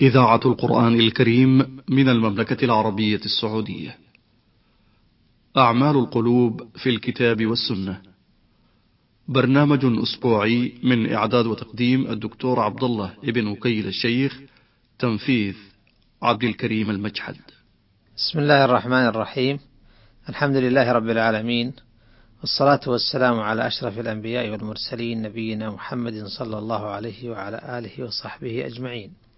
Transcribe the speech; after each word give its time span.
إذاعة 0.00 0.40
القرآن 0.44 1.00
الكريم 1.00 1.78
من 1.88 2.08
المملكة 2.08 2.64
العربية 2.64 3.20
السعودية. 3.24 3.98
أعمال 5.56 5.96
القلوب 5.96 6.68
في 6.76 6.88
الكتاب 6.88 7.46
والسنة. 7.46 8.00
برنامج 9.28 9.80
أسبوعي 9.84 10.72
من 10.82 11.12
إعداد 11.12 11.46
وتقديم 11.46 12.06
الدكتور 12.06 12.60
عبد 12.60 12.84
الله 12.84 13.14
ابن 13.24 13.46
وكيل 13.46 13.86
الشيخ. 13.86 14.40
تنفيذ 14.98 15.54
عبد 16.22 16.44
الكريم 16.44 16.90
المجحد. 16.90 17.36
بسم 18.16 18.38
الله 18.38 18.64
الرحمن 18.64 19.06
الرحيم. 19.06 19.58
الحمد 20.28 20.56
لله 20.56 20.92
رب 20.92 21.10
العالمين. 21.10 21.72
والصلاة 22.40 22.80
والسلام 22.86 23.40
على 23.40 23.66
أشرف 23.66 23.98
الأنبياء 23.98 24.50
والمرسلين 24.50 25.22
نبينا 25.22 25.70
محمد 25.70 26.24
صلى 26.24 26.58
الله 26.58 26.86
عليه 26.86 27.30
وعلى 27.30 27.78
آله 27.78 28.04
وصحبه 28.04 28.66
أجمعين. 28.66 29.29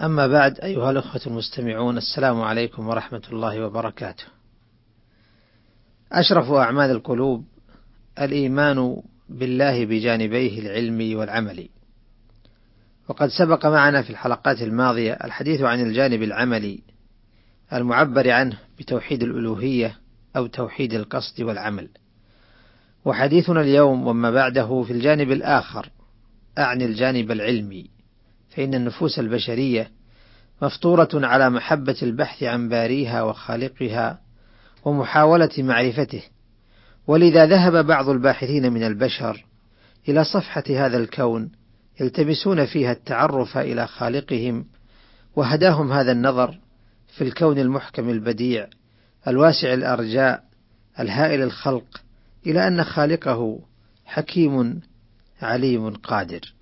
أما 0.00 0.26
بعد 0.26 0.60
أيها 0.60 0.90
الأخوة 0.90 1.20
المستمعون 1.26 1.96
السلام 1.96 2.40
عليكم 2.40 2.88
ورحمة 2.88 3.22
الله 3.32 3.66
وبركاته. 3.66 4.24
أشرف 6.12 6.50
أعمال 6.50 6.90
القلوب 6.90 7.44
الإيمان 8.18 9.02
بالله 9.28 9.84
بجانبيه 9.84 10.60
العلمي 10.60 11.14
والعملي. 11.14 11.70
وقد 13.08 13.28
سبق 13.28 13.66
معنا 13.66 14.02
في 14.02 14.10
الحلقات 14.10 14.62
الماضية 14.62 15.12
الحديث 15.12 15.60
عن 15.60 15.80
الجانب 15.80 16.22
العملي 16.22 16.80
المعبر 17.72 18.30
عنه 18.30 18.58
بتوحيد 18.78 19.22
الألوهية 19.22 19.98
أو 20.36 20.46
توحيد 20.46 20.94
القصد 20.94 21.42
والعمل. 21.42 21.88
وحديثنا 23.04 23.60
اليوم 23.60 24.06
وما 24.06 24.30
بعده 24.30 24.82
في 24.82 24.92
الجانب 24.92 25.32
الآخر 25.32 25.90
أعني 26.58 26.84
الجانب 26.84 27.30
العلمي 27.30 27.97
فإن 28.58 28.74
النفوس 28.74 29.18
البشرية 29.18 29.90
مفطورة 30.62 31.08
على 31.14 31.50
محبة 31.50 31.96
البحث 32.02 32.42
عن 32.42 32.68
باريها 32.68 33.22
وخالقها 33.22 34.20
ومحاولة 34.84 35.50
معرفته، 35.58 36.22
ولذا 37.06 37.46
ذهب 37.46 37.86
بعض 37.86 38.08
الباحثين 38.08 38.72
من 38.72 38.82
البشر 38.82 39.44
إلى 40.08 40.24
صفحة 40.24 40.64
هذا 40.68 40.96
الكون 40.96 41.50
يلتمسون 42.00 42.66
فيها 42.66 42.92
التعرف 42.92 43.58
إلى 43.58 43.86
خالقهم، 43.86 44.64
وهداهم 45.36 45.92
هذا 45.92 46.12
النظر 46.12 46.58
في 47.16 47.24
الكون 47.24 47.58
المحكم 47.58 48.10
البديع 48.10 48.66
الواسع 49.28 49.74
الأرجاء 49.74 50.44
الهائل 51.00 51.42
الخلق 51.42 52.02
إلى 52.46 52.68
أن 52.68 52.84
خالقه 52.84 53.58
حكيم 54.04 54.80
عليم 55.42 55.94
قادر. 55.94 56.57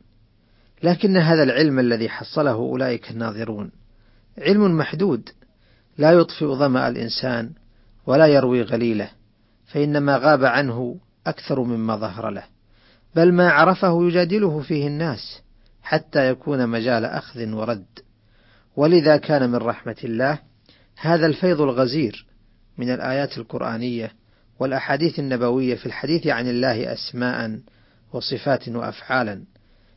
لكن 0.86 1.16
هذا 1.16 1.42
العلم 1.42 1.78
الذي 1.78 2.08
حصله 2.08 2.52
أولئك 2.52 3.10
الناظرون 3.10 3.70
علم 4.38 4.76
محدود 4.76 5.28
لا 5.98 6.12
يطفئ 6.12 6.46
ظمأ 6.46 6.88
الإنسان 6.88 7.50
ولا 8.06 8.26
يروي 8.26 8.62
غليله 8.62 9.10
فإن 9.66 9.98
ما 9.98 10.16
غاب 10.16 10.44
عنه 10.44 10.96
أكثر 11.26 11.62
مما 11.62 11.96
ظهر 11.96 12.30
له 12.30 12.44
بل 13.16 13.32
ما 13.32 13.50
عرفه 13.50 14.06
يجادله 14.06 14.60
فيه 14.60 14.86
الناس 14.86 15.42
حتى 15.82 16.30
يكون 16.30 16.68
مجال 16.68 17.04
أخذ 17.04 17.52
ورد. 17.52 17.86
ولذا 18.76 19.16
كان 19.16 19.50
من 19.50 19.56
رحمة 19.56 19.96
الله 20.04 20.38
هذا 20.96 21.26
الفيض 21.26 21.60
الغزير 21.60 22.26
من 22.78 22.90
الآيات 22.90 23.38
القرآنية 23.38 24.12
والأحاديث 24.60 25.18
النبوية 25.18 25.74
في 25.74 25.86
الحديث 25.86 26.26
عن 26.26 26.48
الله 26.48 26.92
أسماء 26.92 27.60
وصفات 28.12 28.68
وأفعالا. 28.68 29.55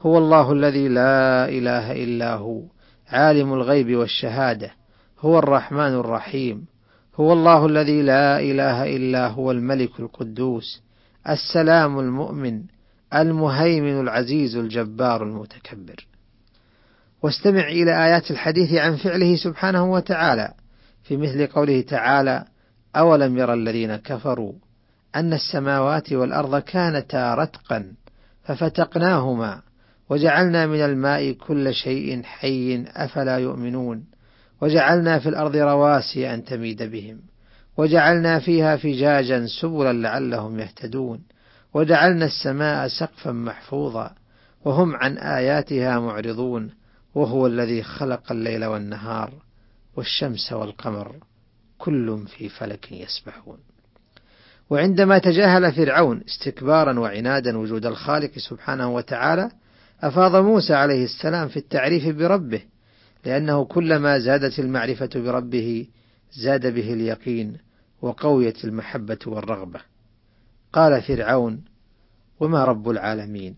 هو 0.00 0.18
الله 0.18 0.52
الذي 0.52 0.88
لا 0.88 1.48
إله 1.48 1.92
إلا 1.92 2.34
هو 2.34 2.62
عالم 3.08 3.52
الغيب 3.52 3.96
والشهادة 3.96 4.70
هو 5.20 5.38
الرحمن 5.38 5.94
الرحيم 5.94 6.66
هو 7.14 7.32
الله 7.32 7.66
الذي 7.66 8.02
لا 8.02 8.40
إله 8.40 8.96
إلا 8.96 9.28
هو 9.28 9.50
الملك 9.50 10.00
القدوس 10.00 10.82
السلام 11.28 11.98
المؤمن 11.98 12.62
المهيمن 13.14 14.00
العزيز 14.00 14.56
الجبار 14.56 15.22
المتكبر. 15.22 16.06
واستمع 17.22 17.68
إلى 17.68 18.04
آيات 18.06 18.30
الحديث 18.30 18.72
عن 18.72 18.96
فعله 18.96 19.36
سبحانه 19.36 19.92
وتعالى. 19.92 20.54
في 21.02 21.16
مثل 21.16 21.46
قوله 21.46 21.80
تعالى 21.80 22.44
أولم 22.96 23.38
يرى 23.38 23.54
الذين 23.54 23.96
كفروا 23.96 24.52
أن 25.16 25.32
السماوات 25.32 26.12
والأرض 26.12 26.58
كانتا 26.58 27.34
رتقا 27.34 27.92
ففتقناهما 28.44 29.62
وجعلنا 30.10 30.66
من 30.66 30.80
الماء 30.80 31.32
كل 31.32 31.74
شيء 31.74 32.22
حي 32.22 32.84
أفلا 32.86 33.38
يؤمنون. 33.38 34.04
وجعلنا 34.60 35.18
في 35.18 35.28
الأرض 35.28 35.56
رواسي 35.56 36.34
أن 36.34 36.44
تميد 36.44 36.82
بهم. 36.82 37.20
وجعلنا 37.76 38.38
فيها 38.38 38.76
فجاجا 38.76 39.46
سبلا 39.60 39.92
لعلهم 39.92 40.60
يهتدون. 40.60 41.20
وجعلنا 41.74 42.24
السماء 42.24 42.88
سقفا 42.88 43.32
محفوظا. 43.32 44.14
وهم 44.64 44.96
عن 44.96 45.18
آياتها 45.18 46.00
معرضون. 46.00 46.70
وهو 47.14 47.46
الذي 47.46 47.82
خلق 47.82 48.32
الليل 48.32 48.64
والنهار 48.64 49.32
والشمس 49.96 50.52
والقمر. 50.52 51.14
كل 51.78 52.26
في 52.26 52.48
فلك 52.48 52.92
يسبحون. 52.92 53.58
وعندما 54.70 55.18
تجاهل 55.18 55.72
فرعون 55.72 56.22
استكبارا 56.28 56.98
وعنادا 56.98 57.58
وجود 57.58 57.86
الخالق 57.86 58.30
سبحانه 58.38 58.94
وتعالى 58.94 59.50
أفاض 60.02 60.36
موسى 60.36 60.74
عليه 60.74 61.04
السلام 61.04 61.48
في 61.48 61.56
التعريف 61.56 62.16
بربه 62.16 62.62
لأنه 63.24 63.64
كلما 63.64 64.18
زادت 64.18 64.58
المعرفة 64.58 65.10
بربه 65.14 65.86
زاد 66.32 66.74
به 66.74 66.92
اليقين 66.92 67.56
وقويت 68.02 68.64
المحبة 68.64 69.18
والرغبة. 69.26 69.80
قال 70.72 71.02
فرعون 71.02 71.64
وما 72.40 72.64
رب 72.64 72.90
العالمين؟ 72.90 73.56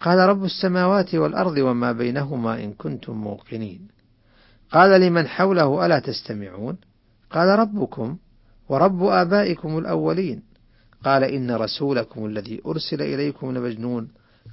قال 0.00 0.18
رب 0.18 0.44
السماوات 0.44 1.14
والأرض 1.14 1.58
وما 1.58 1.92
بينهما 1.92 2.64
إن 2.64 2.72
كنتم 2.72 3.12
موقنين. 3.12 3.88
قال 4.70 5.00
لمن 5.00 5.28
حوله 5.28 5.86
ألا 5.86 5.98
تستمعون؟ 5.98 6.76
قال 7.30 7.58
ربكم 7.58 8.16
ورب 8.68 9.02
آبائكم 9.02 9.78
الأولين. 9.78 10.42
قال 11.04 11.24
إن 11.24 11.50
رسولكم 11.50 12.26
الذي 12.26 12.60
أرسل 12.66 13.02
إليكم 13.02 13.52
لمجنون 13.52 14.08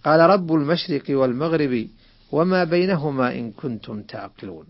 قال 0.05 0.19
رب 0.19 0.53
المشرق 0.53 1.03
والمغرب 1.09 1.87
وما 2.31 2.63
بينهما 2.63 3.35
إن 3.35 3.51
كنتم 3.51 4.01
تعقلون. 4.01 4.65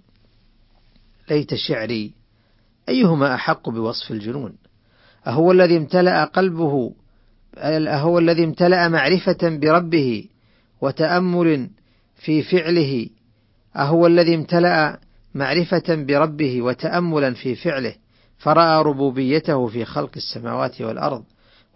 ليت 1.29 1.55
شعري 1.55 2.11
أيهما 2.89 3.35
أحق 3.35 3.69
بوصف 3.69 4.11
الجنون؟ 4.11 4.53
أهو 5.27 5.51
الذي 5.51 5.77
امتلأ 5.77 6.25
قلبه 6.25 6.93
أهو 7.57 8.19
الذي 8.19 8.43
امتلأ 8.43 8.87
معرفة 8.87 9.37
بربه 9.57 10.25
وتأمل 10.81 11.69
في 12.15 12.43
فعله. 12.43 13.09
أهو 13.75 14.07
الذي 14.07 14.35
امتلأ 14.35 14.99
معرفة 15.35 15.95
بربه 15.95 16.61
وتأملا 16.61 17.33
في 17.33 17.55
فعله. 17.55 17.95
فرأى 18.37 18.83
ربوبيته 18.83 19.67
في 19.67 19.85
خلق 19.85 20.11
السماوات 20.15 20.81
والأرض 20.81 21.23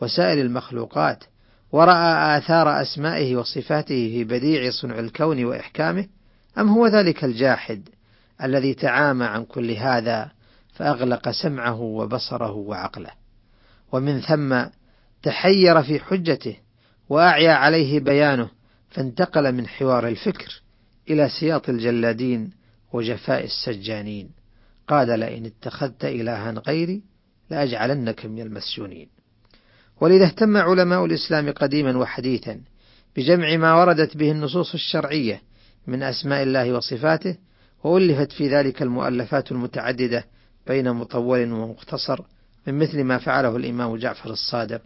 وسائر 0.02 0.42
المخلوقات. 0.42 1.24
ورأى 1.72 2.38
آثار 2.38 2.82
أسمائه 2.82 3.36
وصفاته 3.36 4.10
في 4.10 4.24
بديع 4.24 4.72
صنع 4.72 5.00
الكون 5.00 5.46
وإحكامه 5.46 6.08
أم 6.58 6.70
هو 6.70 6.88
ذلك 6.88 7.24
الجاحد 7.24 7.90
الذي 8.44 8.74
تعامى 8.74 9.26
عن 9.26 9.46
كل 9.46 9.72
هذا 9.72 10.32
فأغلق 10.74 11.30
سمعه 11.30 11.82
وبصره 11.82 12.52
وعقله؟ 12.52 13.12
ومن 13.92 14.22
ثم 14.22 14.64
تحير 15.24 15.84
في 15.84 16.00
حجته 16.00 16.56
وأعيا 17.10 17.54
عليه 17.54 18.00
بيانه 18.00 18.50
فانتقل 18.90 19.52
من 19.52 19.68
حوار 19.68 20.08
الفكر 20.08 20.62
إلى 21.10 21.30
سياط 21.40 21.70
الجلادين 21.70 22.52
وجفاء 22.94 23.44
السجانين. 23.44 24.30
قال 24.88 25.20
لئن 25.20 25.46
اتخذت 25.46 26.06
إلها 26.06 26.52
غيري 26.52 27.02
لأجعلنك 27.50 28.26
من 28.26 28.42
المسجونين. 28.42 29.21
ولذا 30.02 30.26
اهتم 30.26 30.58
علماء 30.58 31.06
الإسلام 31.06 31.52
قديما 31.52 31.98
وحديثا 31.98 32.62
بجمع 33.16 33.58
ما 33.58 33.74
وردت 33.74 34.18
به 34.18 34.32
النصوص 34.32 34.74
الشرعية 34.74 35.42
من 35.88 36.04
أسماء 36.04 36.44
الله 36.44 36.74
وصفاته 36.74 37.38
وألفت 37.84 38.32
في 38.32 38.50
ذلك 38.50 38.82
المؤلفات 38.82 39.52
المتعددة 39.52 40.26
بين 40.68 40.92
مطول 40.92 41.52
ومختصر 41.52 42.22
من 42.68 42.80
مثل 42.80 43.04
ما 43.04 43.18
فعله 43.18 43.56
الإمام 43.56 43.96
جعفر 43.96 44.30
الصادق 44.30 44.82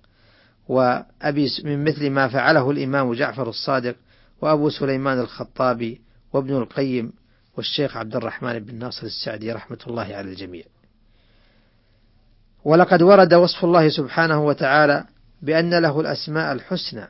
وأبي 0.68 1.52
من 1.64 1.84
مثل 1.84 2.10
ما 2.10 2.28
فعله 2.28 2.72
الإمام 2.72 3.14
جعفر 3.14 3.50
الصادق 3.50 3.96
وأبو 4.42 4.70
سليمان 4.70 5.20
الخطابي 5.20 6.02
وابن 6.34 6.58
القيم 6.58 7.14
والشيخ 7.58 7.98
عبد 7.98 8.16
الرحمن 8.16 8.60
بن 8.60 8.76
ناصر 8.76 9.08
السعدي 9.08 9.52
رحمة 9.52 9.80
الله 9.88 10.16
على 10.16 10.30
الجميع. 10.30 10.64
ولقد 12.66 13.02
ورد 13.02 13.34
وصف 13.34 13.66
الله 13.66 13.90
سبحانه 13.90 14.46
وتعالى 14.46 15.06
بأن 15.42 15.74
له 15.80 16.00
الأسماء 16.00 16.54
الحسنى 16.54 17.08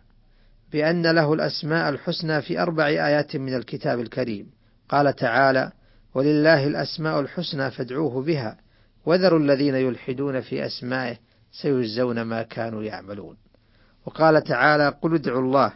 بأن 0.72 1.08
له 1.08 1.34
الأسماء 1.34 1.90
الحسنى 1.90 2.42
في 2.42 2.62
أربع 2.62 2.88
آيات 2.88 3.36
من 3.36 3.56
الكتاب 3.56 4.00
الكريم. 4.00 4.52
قال 4.90 5.16
تعالى 5.16 5.72
ولله 6.16 6.68
الأسماء 6.68 7.20
الحسنى 7.20 7.72
فادعوه 7.72 8.22
بها 8.22 8.58
وذروا 9.06 9.40
الذين 9.40 9.76
يلحدون 9.76 10.42
في 10.42 10.66
أسمائه 10.66 11.18
سيجزون 11.52 12.22
ما 12.22 12.44
كانوا 12.44 12.84
يعملون. 12.84 13.38
وقال 14.06 14.44
تعالى 14.44 14.90
قل 15.02 15.14
ادعوا 15.14 15.42
الله 15.42 15.74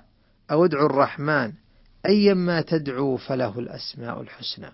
أو 0.51 0.65
ادعوا 0.65 0.85
الرحمن 0.85 1.51
أيما 2.05 2.61
تدعوا 2.61 3.17
فله 3.17 3.59
الأسماء 3.59 4.21
الحسنى. 4.21 4.71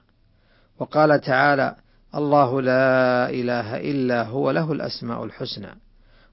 وقال 0.79 1.21
تعالى 1.21 1.75
الله 2.15 2.61
لا 2.61 3.29
إله 3.29 3.77
إلا 3.77 4.23
هو 4.23 4.51
له 4.51 4.71
الأسماء 4.71 5.23
الحسنى. 5.23 5.75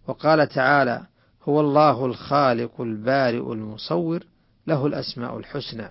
وقال 0.08 0.49
تعالى 0.49 1.06
هو 1.43 1.61
الله 1.61 2.06
الخالق 2.06 2.81
البارئ 2.81 3.52
المصور 3.52 4.25
له 4.67 4.87
الأسماء 4.87 5.38
الحسنى. 5.38 5.88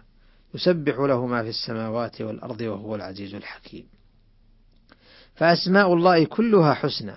يسبح 0.55 0.99
له 0.99 1.25
ما 1.25 1.43
في 1.43 1.49
السماوات 1.49 2.21
والأرض 2.21 2.61
وهو 2.61 2.95
العزيز 2.95 3.35
الحكيم. 3.35 3.85
فأسماء 5.35 5.93
الله 5.93 6.25
كلها 6.25 6.73
حسنى 6.73 7.15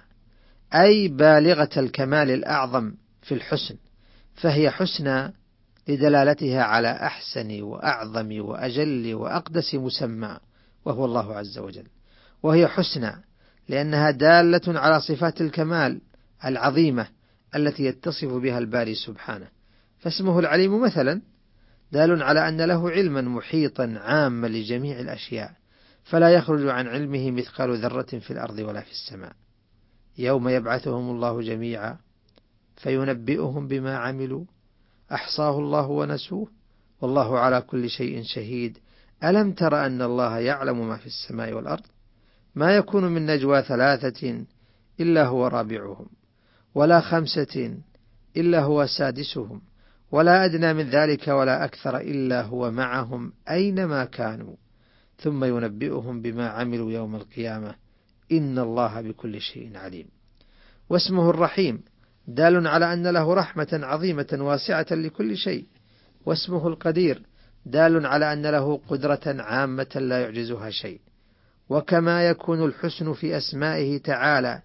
أي 0.75 1.09
بالغة 1.09 1.71
الكمال 1.77 2.31
الأعظم 2.31 2.95
في 3.23 3.35
الحسن 3.35 3.77
فهي 4.35 4.71
حسنى 4.71 5.33
لدلالتها 5.89 6.63
على 6.63 6.93
أحسن 6.93 7.63
وأعظم 7.63 8.41
وأجل 8.41 9.15
وأقدس 9.15 9.75
مسمى 9.75 10.39
وهو 10.85 11.05
الله 11.05 11.35
عز 11.35 11.59
وجل. 11.59 11.87
وهي 12.45 12.67
حسنى 12.69 13.13
لأنها 13.69 14.11
دالة 14.11 14.81
على 14.81 15.01
صفات 15.01 15.41
الكمال 15.41 16.01
العظيمة 16.45 17.07
التي 17.57 17.85
يتصف 17.85 18.33
بها 18.33 18.59
الباري 18.59 18.95
سبحانه. 18.95 19.49
فاسمه 19.99 20.39
العليم 20.39 20.83
مثلا 20.83 21.23
دال 21.93 22.23
على 22.23 22.49
أن 22.49 22.61
له 22.61 22.91
علما 22.91 23.21
محيطا 23.21 23.95
عاما 23.97 24.47
لجميع 24.47 25.01
الأشياء 25.01 25.53
فلا 26.05 26.29
يخرج 26.29 26.69
عن 26.69 26.89
علمه 26.89 27.31
مثقال 27.31 27.79
ذرة 27.79 28.19
في 28.19 28.31
الأرض 28.31 28.59
ولا 28.59 28.81
في 28.81 28.91
السماء. 28.91 29.33
يوم 30.19 30.49
يبعثهم 30.49 31.11
الله 31.11 31.43
جميعا 31.43 31.97
فينبئهم 32.77 33.69
بما 33.69 33.97
عملوا. 33.97 34.45
أحصاه 35.13 35.59
الله 35.59 35.87
ونسوه. 35.87 36.49
والله 37.01 37.39
على 37.39 37.61
كل 37.61 37.91
شيء 37.91 38.23
شهيد. 38.23 38.79
ألم 39.25 39.53
تر 39.53 39.87
أن 39.87 40.03
الله 40.03 40.39
يعلم 40.39 40.89
ما 40.89 40.97
في 40.97 41.07
السماء 41.07 41.53
والأرض؟ 41.53 41.94
ما 42.55 42.77
يكون 42.77 43.05
من 43.05 43.27
نجوى 43.27 43.63
ثلاثة 43.63 44.45
إلا 45.01 45.27
هو 45.27 45.47
رابعهم 45.47 46.07
ولا 46.75 47.01
خمسة 47.01 47.79
إلا 48.37 48.61
هو 48.61 48.87
سادسهم 48.87 49.61
ولا 50.13 50.45
أدنى 50.45 50.75
من 50.75 50.91
ذلك 50.91 51.29
ولا 51.29 51.65
أكثر 51.65 51.97
إلا 51.97 52.43
هو 52.43 52.71
معهم 52.71 53.33
أينما 53.51 54.05
كانوا. 54.05 54.55
ثم 55.19 55.45
ينبئهم 55.45 56.23
بما 56.23 56.49
عملوا 56.49 56.93
يوم 56.93 57.17
القيامة. 57.17 57.75
إن 58.33 58.59
الله 58.59 59.01
بكل 59.01 59.41
شيء 59.41 59.77
عليم. 59.77 60.07
واسمه 60.89 61.31
الرحيم. 61.31 61.83
دال 62.27 62.67
على 62.67 62.93
أن 62.93 63.07
له 63.07 63.35
رحمة 63.35 63.69
عظيمة 63.73 64.27
واسعة 64.33 64.87
لكل 64.91 65.37
شيء. 65.37 65.67
واسمه 66.27 66.69
القدير. 66.69 67.23
دال 67.67 68.07
على 68.07 68.33
أن 68.33 68.47
له 68.47 68.81
قدرة 68.89 69.23
عامة 69.27 69.93
لا 69.95 70.23
يعجزها 70.23 70.71
شيء. 70.71 71.01
وكما 71.69 72.29
يكون 72.29 72.65
الحسن 72.65 73.13
في 73.13 73.37
أسمائه 73.37 73.99
تعالى 73.99 74.63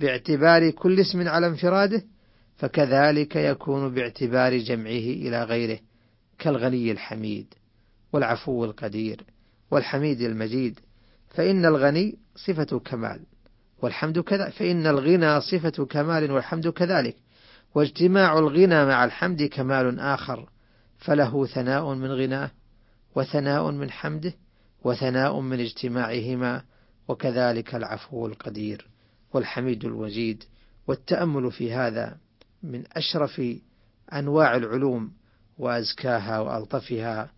باعتبار 0.00 0.70
كل 0.70 1.00
اسم 1.00 1.28
على 1.28 1.46
انفراده 1.46 2.02
فكذلك 2.56 3.36
يكون 3.36 3.94
باعتبار 3.94 4.58
جمعه 4.58 4.90
إلى 4.90 5.44
غيره 5.44 5.78
كالغني 6.38 6.92
الحميد 6.92 7.54
والعفو 8.12 8.64
القدير 8.64 9.24
والحميد 9.70 10.20
المجيد. 10.20 10.80
فإن 11.28 11.64
الغني 11.66 12.18
صفة 12.36 12.78
كمال 12.78 13.20
والحمد 13.82 14.18
كذا 14.18 14.50
فإن 14.50 14.86
الغنى 14.86 15.40
صفة 15.40 15.84
كمال 15.84 16.30
والحمد 16.30 16.68
كذلك. 16.68 17.16
واجتماع 17.74 18.38
الغنى 18.38 18.84
مع 18.86 19.04
الحمد 19.04 19.42
كمال 19.42 20.00
آخر 20.00 20.48
فله 20.98 21.46
ثناء 21.46 21.94
من 21.94 22.10
غناه 22.12 22.50
وثناء 23.14 23.70
من 23.70 23.90
حمده 23.90 24.32
وثناء 24.84 25.40
من 25.40 25.60
اجتماعهما 25.60 26.62
وكذلك 27.08 27.74
العفو 27.74 28.26
القدير 28.26 28.86
والحميد 29.32 29.84
الوجيد. 29.84 30.44
والتأمل 30.86 31.52
في 31.52 31.72
هذا 31.72 32.18
من 32.62 32.84
أشرف 32.92 33.42
أنواع 34.12 34.56
العلوم 34.56 35.12
وأزكاها 35.58 36.40
وألطفها 36.40 37.30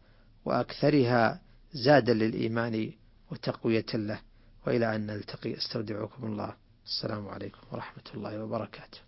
وأكثرها 0.44 1.40
زادا 1.72 2.14
للإيمان 2.14 2.92
وتقوية 3.30 3.86
له. 3.94 4.20
وإلى 4.66 4.96
أن 4.96 5.06
نلتقي 5.06 5.56
أستودعكم 5.56 6.26
الله. 6.26 6.54
السلام 6.86 7.28
عليكم 7.28 7.60
ورحمة 7.72 8.04
الله 8.14 8.44
وبركاته. 8.44 8.98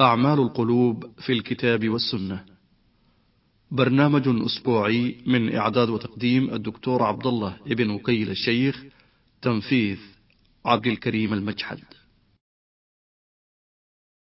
أعمال 0.00 0.38
القلوب 0.40 1.10
في 1.18 1.32
الكتاب 1.32 1.88
والسنة. 1.88 2.55
برنامج 3.70 4.22
أسبوعي 4.28 5.16
من 5.26 5.56
إعداد 5.56 5.88
وتقديم 5.88 6.54
الدكتور 6.54 7.02
عبد 7.02 7.26
الله 7.26 7.56
ابن 7.66 7.90
وكيل 7.90 8.30
الشيخ 8.30 8.84
تنفيذ 9.42 9.98
عبد 10.64 10.86
الكريم 10.86 11.32
المجحد. 11.32 11.78